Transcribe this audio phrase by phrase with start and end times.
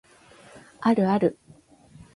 [0.79, 1.37] あるある